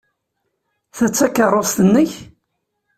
[0.95, 2.11] Ta d takeṛṛust-nnek?